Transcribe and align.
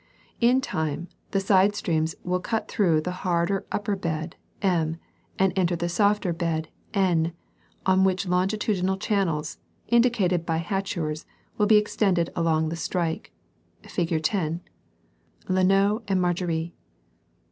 In 0.39 0.61
time, 0.61 1.09
the 1.29 1.39
side 1.39 1.75
streams 1.75 2.15
will 2.23 2.39
cut 2.39 2.67
through 2.67 3.01
the 3.01 3.11
harder 3.21 3.67
upper 3.71 3.95
bed 3.95 4.35
M 4.59 4.97
and 5.37 5.53
enter 5.55 5.75
the 5.75 5.87
softer 5.89 6.33
bed 6.33 6.69
N, 6.91 7.33
on 7.85 8.03
which 8.03 8.27
longitudinal 8.27 8.97
channels, 8.97 9.59
indi 9.89 10.09
cated 10.09 10.43
by 10.43 10.57
hachures, 10.57 11.25
will 11.59 11.67
be 11.67 11.77
extended 11.77 12.31
along 12.35 12.69
the 12.69 12.75
strike, 12.75 13.31
fig. 13.83 14.23
10 14.23 14.61
(La 15.47 15.61
Noe 15.61 16.01
and 16.07 16.19
Margerie). 16.19 16.71